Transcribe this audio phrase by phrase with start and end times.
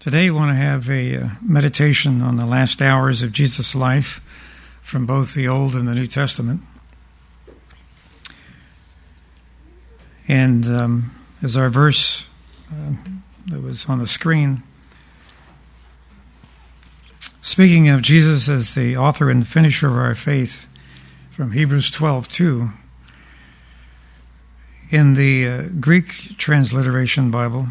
[0.00, 4.22] Today, we want to have a uh, meditation on the last hours of Jesus' life
[4.80, 6.62] from both the Old and the New Testament.
[10.26, 12.26] And um, as our verse
[12.72, 12.94] uh,
[13.48, 14.62] that was on the screen,
[17.42, 20.66] speaking of Jesus as the author and finisher of our faith
[21.30, 22.70] from Hebrews 12 2,
[24.92, 27.68] in the uh, Greek transliteration Bible,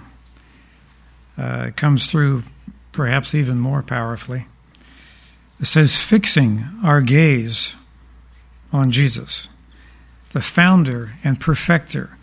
[1.39, 2.43] uh, comes through
[2.91, 4.45] perhaps even more powerfully.
[5.59, 7.75] It says, fixing our gaze
[8.73, 9.47] on Jesus,
[10.33, 12.17] the founder and perfecter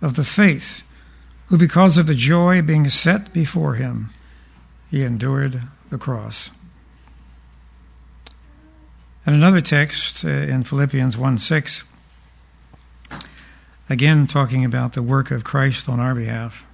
[0.00, 0.82] of the faith,
[1.48, 4.10] who, because of the joy being set before him,
[4.90, 6.50] he endured the cross.
[9.26, 11.84] And another text uh, in Philippians 1 6,
[13.90, 16.64] again talking about the work of Christ on our behalf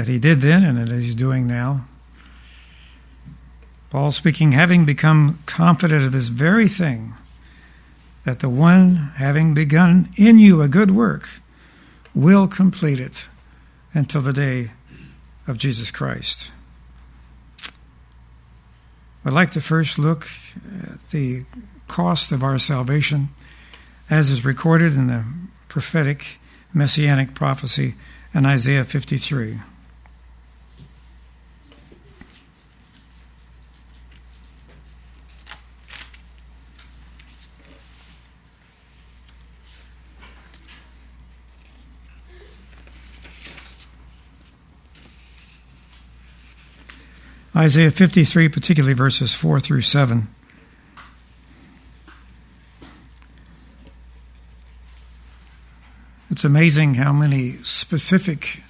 [0.00, 1.84] that he did then and that he's doing now.
[3.90, 7.12] Paul speaking, having become confident of this very thing,
[8.24, 11.28] that the one having begun in you a good work
[12.14, 13.28] will complete it
[13.92, 14.70] until the day
[15.46, 16.50] of Jesus Christ.
[19.22, 20.28] I'd like to first look
[20.82, 21.44] at the
[21.88, 23.28] cost of our salvation
[24.08, 25.26] as is recorded in the
[25.68, 26.38] prophetic
[26.72, 27.96] messianic prophecy
[28.32, 29.58] in Isaiah 53.
[47.60, 50.26] Isaiah 53, particularly verses 4 through 7.
[56.30, 58.62] It's amazing how many specific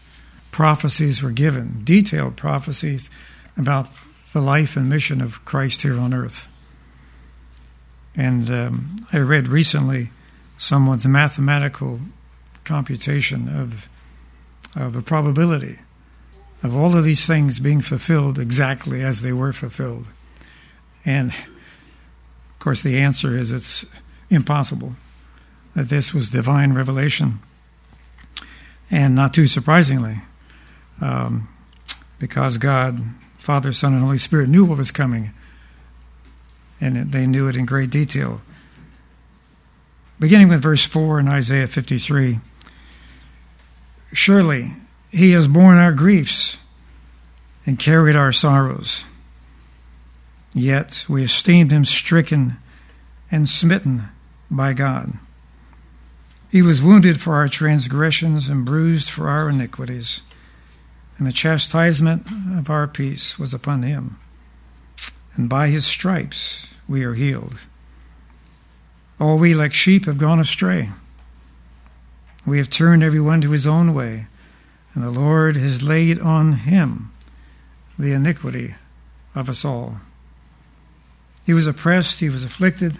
[0.50, 3.08] prophecies were given, detailed prophecies
[3.56, 3.86] about
[4.32, 6.48] the life and mission of Christ here on earth.
[8.16, 10.10] And um, I read recently
[10.56, 12.00] someone's mathematical
[12.64, 13.88] computation of,
[14.74, 15.78] of the probability
[16.62, 20.06] of all of these things being fulfilled exactly as they were fulfilled.
[21.04, 23.86] And of course, the answer is it's
[24.28, 24.94] impossible
[25.74, 27.40] that this was divine revelation.
[28.90, 30.16] And not too surprisingly,
[31.00, 31.48] um,
[32.18, 33.00] because God,
[33.38, 35.30] Father, Son, and Holy Spirit knew what was coming,
[36.80, 38.40] and they knew it in great detail.
[40.18, 42.40] Beginning with verse 4 in Isaiah 53
[44.12, 44.72] Surely
[45.10, 46.58] he has borne our griefs
[47.66, 49.04] and carried our sorrows.
[50.54, 52.56] Yet we esteemed him stricken
[53.30, 54.04] and smitten
[54.50, 55.12] by God.
[56.50, 60.22] He was wounded for our transgressions and bruised for our iniquities,
[61.18, 62.26] and the chastisement
[62.56, 64.18] of our peace was upon him.
[65.36, 67.66] And by his stripes we are healed.
[69.20, 70.90] All we like sheep have gone astray.
[72.46, 74.26] We have turned everyone to his own way
[74.94, 77.12] and the Lord has laid on him
[77.98, 78.74] the iniquity
[79.34, 79.96] of us all.
[81.44, 82.98] He was oppressed, he was afflicted,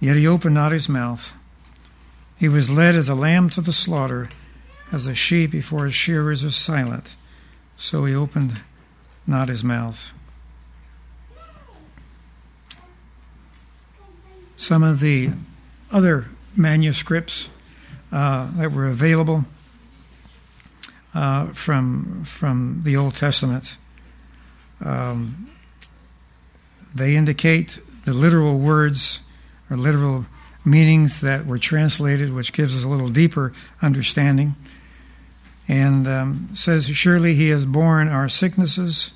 [0.00, 1.32] yet he opened not his mouth.
[2.38, 4.28] He was led as a lamb to the slaughter,
[4.90, 7.14] as a sheep before his shearers is silent,
[7.76, 8.60] so he opened
[9.26, 10.12] not his mouth.
[14.56, 15.30] Some of the
[15.92, 16.26] other
[16.56, 17.48] manuscripts
[18.12, 19.44] uh, that were available
[21.14, 23.76] uh, from from the Old Testament.
[24.84, 25.50] Um,
[26.94, 29.20] they indicate the literal words
[29.70, 30.26] or literal
[30.64, 34.54] meanings that were translated, which gives us a little deeper understanding.
[35.68, 39.12] And um, says, Surely he has borne our sicknesses,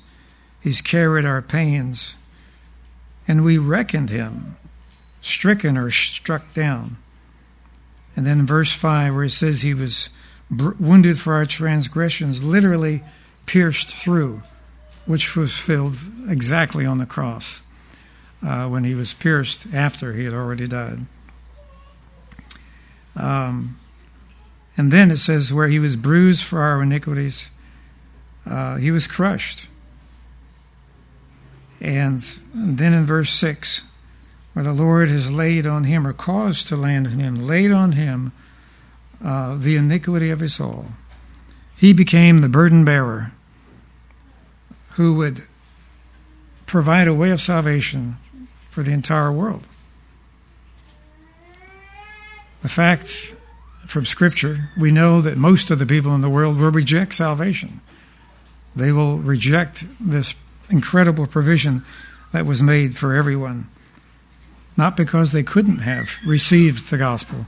[0.61, 2.15] he's carried our pains,
[3.27, 4.55] and we reckoned him
[5.19, 6.97] stricken or struck down.
[8.15, 10.09] And then in verse 5, where it says he was
[10.49, 13.03] wounded for our transgressions, literally
[13.45, 14.41] pierced through,
[15.05, 15.97] which was filled
[16.27, 17.61] exactly on the cross
[18.45, 20.99] uh, when he was pierced after he had already died.
[23.15, 23.79] Um,
[24.77, 27.49] and then it says, where he was bruised for our iniquities,
[28.45, 29.69] uh, he was crushed.
[31.79, 32.21] And
[32.53, 33.83] then in verse 6,
[34.53, 37.93] where the Lord has laid on him, or caused to land on him, laid on
[37.93, 38.31] him
[39.23, 40.87] uh, the iniquity of his soul.
[41.77, 43.31] He became the burden bearer
[44.93, 45.43] who would
[46.65, 48.17] provide a way of salvation
[48.69, 49.67] for the entire world.
[52.61, 53.33] The fact
[53.87, 57.81] from Scripture, we know that most of the people in the world will reject salvation.
[58.75, 60.33] They will reject this
[60.69, 61.83] incredible provision
[62.33, 63.69] that was made for everyone.
[64.77, 67.45] Not because they couldn't have received the gospel,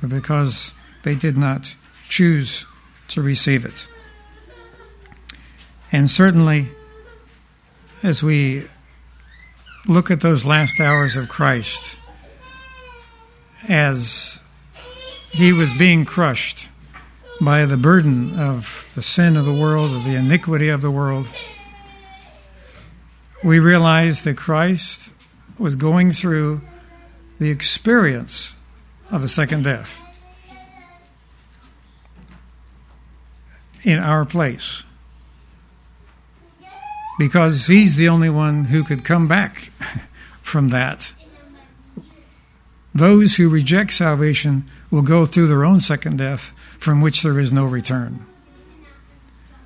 [0.00, 1.74] but because they did not
[2.08, 2.66] choose
[3.08, 3.88] to receive it.
[5.90, 6.68] And certainly,
[8.02, 8.64] as we
[9.86, 11.98] look at those last hours of Christ,
[13.68, 14.40] as
[15.30, 16.68] he was being crushed
[17.40, 21.32] by the burden of the sin of the world, of the iniquity of the world,
[23.42, 25.12] we realize that Christ
[25.58, 26.60] was going through
[27.38, 28.56] the experience
[29.10, 30.02] of the second death
[33.82, 34.84] in our place.
[37.18, 39.70] Because he's the only one who could come back
[40.42, 41.12] from that.
[42.94, 47.52] Those who reject salvation will go through their own second death from which there is
[47.52, 48.26] no return.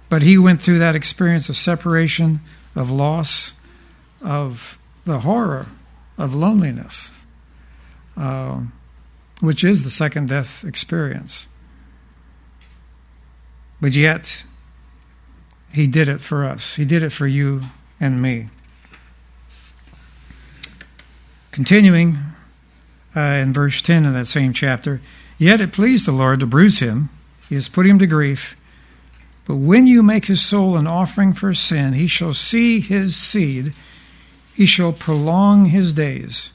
[0.08, 2.40] But he went through that experience of separation,
[2.76, 3.52] of loss,
[4.22, 5.66] of the horror
[6.18, 7.10] of loneliness,
[8.16, 8.60] uh,
[9.40, 11.48] which is the second death experience.
[13.80, 14.44] But yet,
[15.70, 16.76] he did it for us.
[16.76, 17.62] He did it for you
[18.00, 18.48] and me.
[21.52, 22.18] Continuing
[23.14, 25.00] uh, in verse 10 of that same chapter,
[25.38, 27.08] yet it pleased the Lord to bruise him,
[27.48, 28.56] he has put him to grief.
[29.46, 33.72] But when you make his soul an offering for sin, he shall see his seed,
[34.54, 36.50] he shall prolong his days.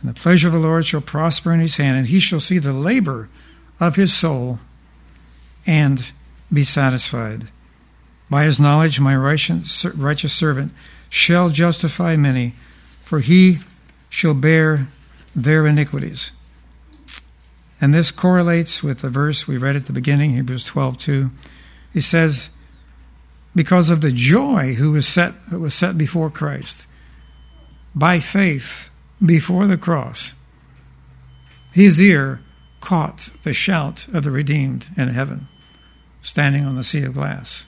[0.00, 2.58] And the pleasure of the Lord shall prosper in his hand, and he shall see
[2.58, 3.28] the labor
[3.80, 4.60] of his soul
[5.68, 6.12] and
[6.50, 7.46] be satisfied.
[8.30, 10.72] By his knowledge, my righteous, righteous servant
[11.10, 12.54] shall justify many,
[13.04, 13.58] for he
[14.08, 14.88] shall bear
[15.36, 16.32] their iniquities.
[17.80, 21.30] And this correlates with the verse we read at the beginning, Hebrews 12 2.
[21.92, 22.48] He says,
[23.54, 26.86] Because of the joy who was set, who was set before Christ,
[27.94, 28.90] by faith
[29.24, 30.34] before the cross,
[31.72, 32.40] his ear
[32.80, 35.46] caught the shout of the redeemed in heaven
[36.28, 37.64] standing on the sea of glass.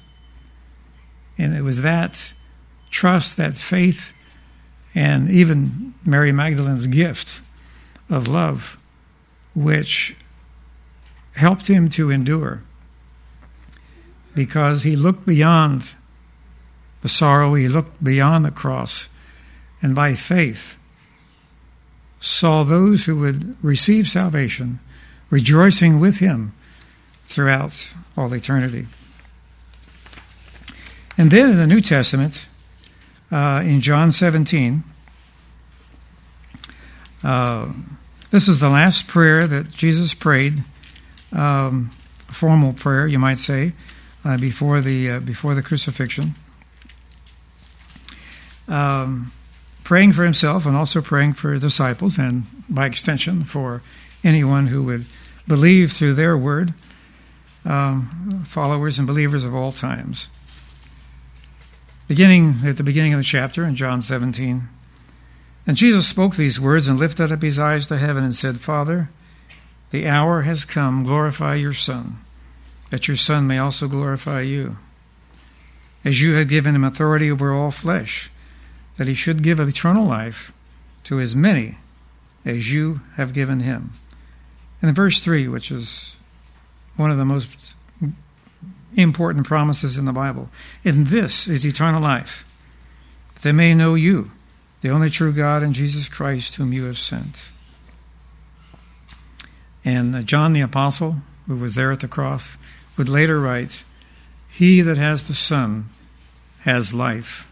[1.39, 2.35] And it was that
[2.91, 4.13] trust, that faith,
[4.95, 7.41] and even Mary Magdalene's gift
[8.11, 8.79] of love
[9.55, 10.15] which
[11.33, 12.63] helped him to endure
[14.35, 15.95] because he looked beyond
[17.01, 19.09] the sorrow, he looked beyond the cross,
[19.81, 20.77] and by faith
[22.21, 24.79] saw those who would receive salvation
[25.31, 26.53] rejoicing with him
[27.31, 28.87] throughout all eternity.
[31.17, 32.49] And then in the New Testament,
[33.31, 34.83] uh, in John 17,
[37.23, 37.73] uh,
[38.33, 40.65] this is the last prayer that Jesus prayed,
[41.33, 41.91] um,
[42.29, 43.75] formal prayer, you might say,
[44.25, 46.35] uh, before the uh, before the crucifixion.
[48.67, 49.33] Um,
[49.85, 53.83] praying for himself and also praying for disciples, and by extension for
[54.25, 55.07] anyone who would
[55.47, 56.75] believe through their word
[57.65, 60.29] um, followers and believers of all times.
[62.09, 64.69] Beginning at the beginning of the chapter in John 17.
[65.67, 69.11] And Jesus spoke these words and lifted up his eyes to heaven and said, Father,
[69.91, 72.19] the hour has come, glorify your Son,
[72.91, 74.77] that your Son may also glorify you.
[76.05, 78.31] As you have given him authority over all flesh,
[78.97, 80.53] that he should give eternal life
[81.05, 81.79] to as many
[82.45, 83.93] as you have given him.
[84.81, 86.17] And in verse 3, which is
[86.97, 87.49] one of the most
[88.97, 90.49] important promises in the Bible.
[90.85, 92.45] And this is eternal life,
[93.43, 94.31] they may know you,
[94.83, 97.51] the only true God, and Jesus Christ, whom you have sent.
[99.85, 101.17] And uh, John the Apostle,
[101.47, 102.57] who was there at the cross,
[102.97, 103.83] would later write,
[104.51, 105.89] He that has the Son
[106.61, 107.51] has life,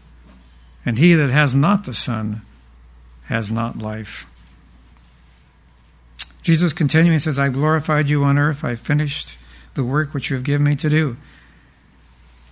[0.85, 2.41] and he that has not the Son
[3.25, 4.27] has not life.
[6.49, 9.37] Jesus continuing says, I glorified you on earth, I finished
[9.75, 11.15] the work which you have given me to do.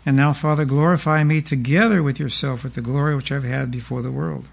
[0.06, 4.04] And now, Father, glorify me together with yourself with the glory which I've had before
[4.04, 4.50] the world.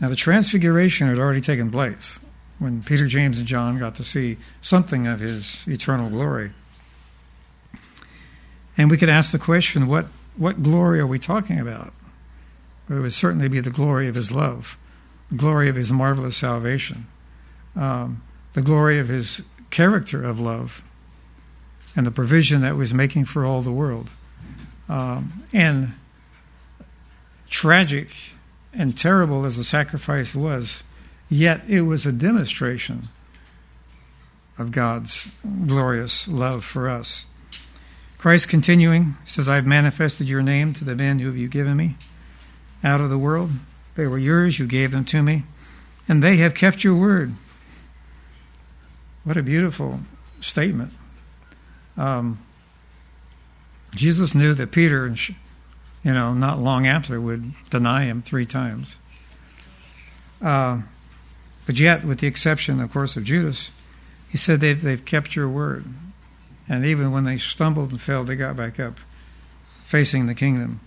[0.00, 2.18] Now, the transfiguration had already taken place
[2.58, 6.52] when Peter, James, and John got to see something of his eternal glory.
[8.78, 10.06] And we could ask the question what,
[10.38, 11.92] what glory are we talking about?
[12.88, 14.78] It would certainly be the glory of his love,
[15.30, 17.06] the glory of his marvelous salvation,
[17.76, 20.84] um, the glory of his character of love,
[21.96, 24.12] and the provision that was making for all the world.
[24.88, 25.94] Um, and
[27.48, 28.10] tragic
[28.72, 30.84] and terrible as the sacrifice was,
[31.28, 33.04] yet it was a demonstration
[34.58, 35.30] of God's
[35.64, 37.26] glorious love for us.
[38.18, 41.96] Christ continuing says, I've manifested your name to the men who have you given me
[42.82, 43.50] out of the world.
[43.96, 45.44] They were yours, you gave them to me,
[46.08, 47.34] and they have kept your word.
[49.24, 50.00] What a beautiful
[50.40, 50.92] statement.
[51.96, 52.38] Um,
[53.94, 55.14] Jesus knew that Peter,
[56.02, 58.98] you know, not long after would deny him three times.
[60.42, 60.82] Uh,
[61.66, 63.70] but yet, with the exception, of course, of Judas,
[64.28, 65.84] he said they've, they've kept your word.
[66.68, 68.98] And even when they stumbled and fell, they got back up,
[69.84, 70.80] facing the kingdom.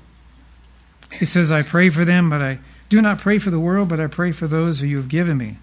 [1.12, 4.00] He says, I pray for them, but I do not pray for the world, but
[4.00, 5.58] I pray for those who you have given me.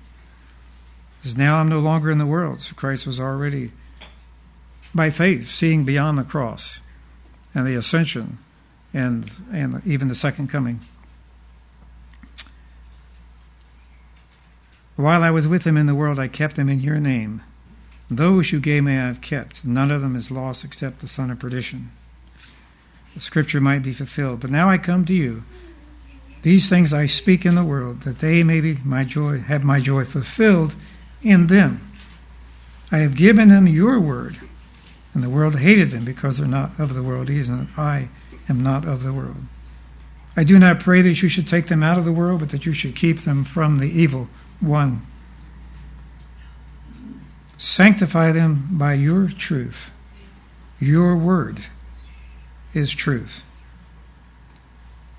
[1.24, 2.60] Because now I'm no longer in the world.
[2.60, 3.70] So Christ was already,
[4.94, 6.82] by faith, seeing beyond the cross
[7.54, 8.36] and the ascension
[8.92, 10.80] and, and even the second coming.
[14.96, 17.40] While I was with them in the world, I kept them in your name.
[18.10, 19.64] Those you gave me I have kept.
[19.64, 21.90] None of them is lost except the son of perdition.
[23.14, 24.40] The scripture might be fulfilled.
[24.40, 25.44] But now I come to you.
[26.42, 29.80] These things I speak in the world, that they may be my joy, have my
[29.80, 30.76] joy fulfilled
[31.24, 31.90] in them.
[32.92, 34.38] I have given them your word,
[35.14, 38.08] and the world hated them because they're not of the world, even I
[38.48, 39.36] am not of the world.
[40.36, 42.66] I do not pray that you should take them out of the world, but that
[42.66, 44.28] you should keep them from the evil
[44.60, 45.02] one.
[47.56, 49.90] Sanctify them by your truth.
[50.80, 51.60] Your word
[52.74, 53.42] is truth.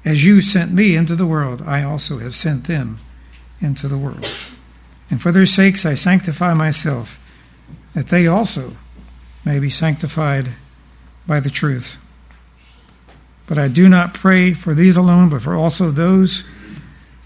[0.04, 3.00] As you sent me into the world, I also have sent them
[3.60, 4.30] into the world.
[5.10, 7.20] And for their sakes I sanctify myself,
[7.94, 8.74] that they also
[9.44, 10.50] may be sanctified
[11.28, 11.98] by the truth.
[13.48, 16.44] But I do not pray for these alone, but for also those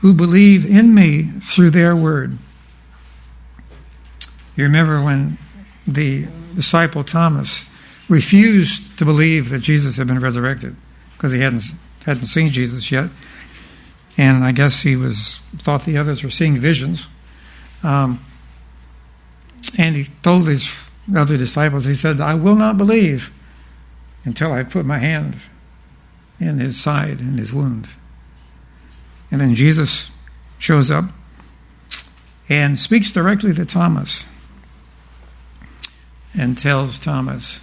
[0.01, 2.37] who believe in me through their word.
[4.55, 5.37] You remember when
[5.87, 7.65] the disciple Thomas
[8.09, 10.75] refused to believe that Jesus had been resurrected
[11.13, 11.63] because he hadn't
[12.05, 13.09] hadn't seen Jesus yet,
[14.17, 17.07] and I guess he was thought the others were seeing visions.
[17.83, 18.23] Um,
[19.77, 23.31] and he told his other disciples, he said, "I will not believe
[24.25, 25.37] until I put my hand
[26.39, 27.89] in his side in his wound."
[29.31, 30.11] And then Jesus
[30.57, 31.05] shows up
[32.49, 34.25] and speaks directly to Thomas
[36.37, 37.61] and tells Thomas,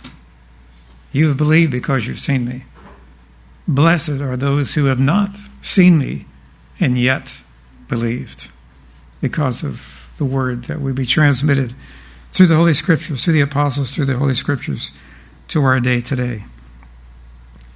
[1.13, 2.65] You have believed because you've seen me.
[3.67, 5.31] Blessed are those who have not
[5.61, 6.27] seen me
[6.79, 7.43] and yet
[7.89, 8.49] believed
[9.21, 11.75] because of the word that will be transmitted
[12.33, 14.93] through the Holy Scriptures, through the apostles, through the Holy Scriptures
[15.49, 16.45] to our day today.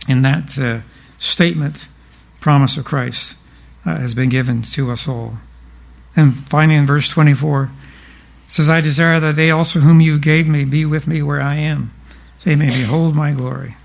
[0.08, 0.80] In that uh,
[1.18, 1.88] statement,
[2.40, 3.36] promise of Christ
[3.84, 5.34] uh, has been given to us all.
[6.16, 7.70] And finally, in verse 24, it
[8.52, 11.56] says, I desire that they also whom you gave me be with me where I
[11.56, 11.92] am,
[12.44, 13.76] they may behold my glory.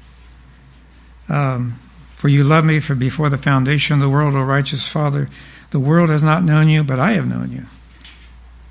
[1.27, 1.79] Um,
[2.15, 5.29] for you love me for before the foundation of the world, O righteous Father.
[5.71, 7.65] The world has not known you, but I have known you.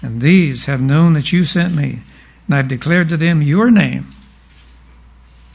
[0.04, 2.00] And these have known that you sent me,
[2.44, 4.08] and I have declared to them your name,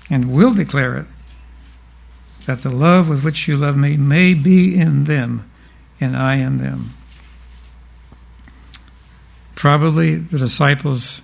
[0.10, 1.06] and will declare it,
[2.48, 5.48] that the love with which you love me may be in them,
[6.02, 6.96] and I in them.
[9.54, 11.22] Probably the disciples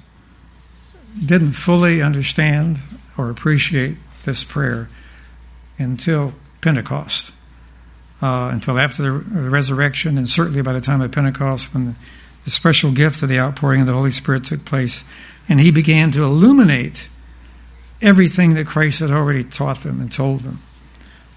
[1.20, 2.77] didn't fully understand
[3.17, 4.88] or appreciate this prayer
[5.79, 7.32] until Pentecost,
[8.22, 9.12] uh, until after the
[9.50, 11.96] resurrection, and certainly by the time of Pentecost, when the,
[12.45, 15.03] the special gift of the outpouring of the Holy Spirit took place,
[15.49, 17.09] and He began to illuminate
[18.01, 20.61] everything that Christ had already taught them and told them.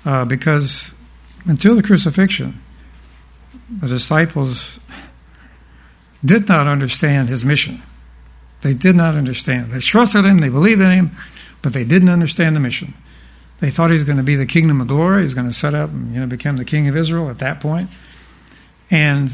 [0.05, 0.95] Uh, because
[1.47, 2.63] until the crucifixion,
[3.81, 4.79] the disciples
[6.25, 7.83] did not understand his mission.
[8.63, 9.71] They did not understand.
[9.73, 11.11] They trusted him, they believed in him,
[11.63, 12.95] but they didn't understand the mission.
[13.61, 15.21] They thought he was going to be the kingdom of glory.
[15.21, 17.39] He was going to set up and you know become the king of Israel at
[17.39, 17.91] that point.
[18.91, 19.31] And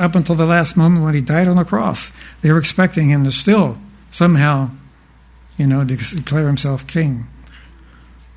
[0.00, 2.10] up until the last moment when he died on the cross,
[2.42, 3.78] they were expecting him to still
[4.10, 4.70] somehow,
[5.56, 7.26] you know, declare himself king.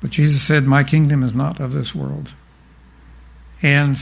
[0.00, 2.34] But Jesus said, "My kingdom is not of this world."
[3.62, 3.98] And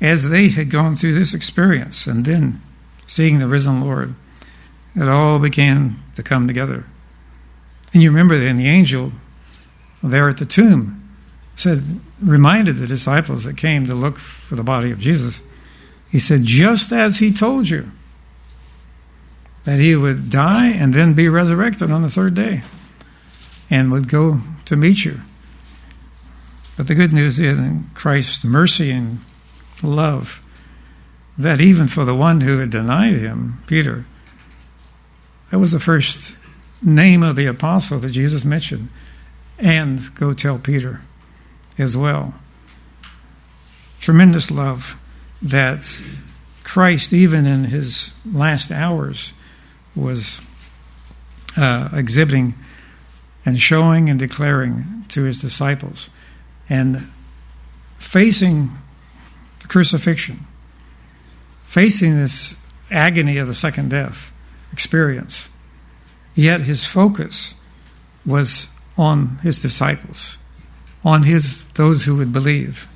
[0.00, 2.60] as they had gone through this experience and then
[3.06, 4.14] seeing the risen Lord,
[4.94, 6.84] it all began to come together.
[7.94, 9.12] And you remember then the angel
[10.02, 11.02] there at the tomb
[11.54, 15.40] said, reminded the disciples that came to look for the body of Jesus,
[16.10, 17.90] he said, just as he told you
[19.64, 22.62] that he would die and then be resurrected on the third day
[23.68, 25.20] and would go to meet you.
[26.76, 29.18] But the good news is in Christ's mercy and
[29.82, 30.40] love
[31.36, 34.06] that even for the one who had denied him, Peter,
[35.50, 36.36] that was the first
[36.82, 38.88] name of the apostle that Jesus mentioned.
[39.58, 41.00] and go tell Peter
[41.78, 42.34] as well.
[44.00, 44.98] Tremendous love
[45.42, 46.00] that
[46.64, 49.32] Christ, even in his last hours,
[49.94, 50.40] was
[51.56, 52.54] uh, exhibiting
[53.44, 56.10] and showing and declaring to his disciples
[56.68, 57.08] and
[57.98, 58.70] facing
[59.60, 60.46] the crucifixion,
[61.64, 62.56] facing this
[62.90, 64.32] agony of the second death
[64.72, 65.48] experience.
[66.34, 67.54] Yet his focus
[68.26, 70.38] was on his disciples,
[71.04, 72.88] on his those who would believe.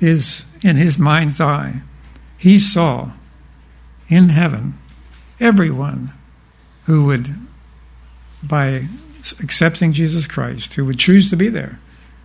[0.00, 1.74] His in his mind's eye,
[2.36, 3.12] he saw
[4.08, 4.74] in heaven
[5.38, 6.10] everyone
[6.86, 7.28] who would
[8.42, 8.84] by
[9.40, 11.78] accepting Jesus Christ, who would choose to be there,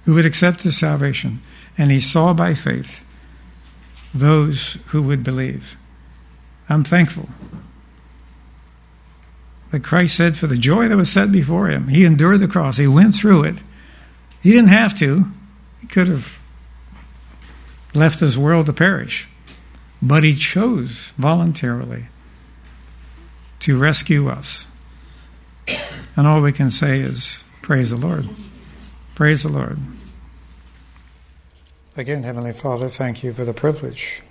[0.06, 1.40] who would accept his salvation,
[1.78, 3.06] and he saw by faith
[4.14, 5.78] those who would believe.
[6.68, 7.30] I'm thankful
[9.72, 12.78] that Christ said, for the joy that was set before him, he endured the cross.
[12.78, 13.56] He went through it.
[14.42, 15.26] He didn't have to,
[15.80, 16.41] he could have
[17.94, 19.28] left this world to perish.
[20.02, 22.06] But he chose voluntarily
[23.60, 24.66] to rescue us.
[26.16, 28.28] And all we can say is, Praise the Lord.
[29.16, 29.78] Praise the Lord.
[31.96, 34.24] Again, Heavenly Father, thank you for the privilege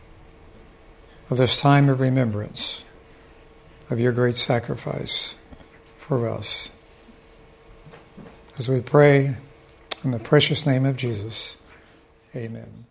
[1.31, 2.85] of this time of remembrance
[3.89, 5.37] of your great sacrifice
[5.97, 6.71] for us.
[8.59, 9.37] As we pray
[10.03, 11.57] in the precious name of Jesus,
[12.35, 12.90] amen.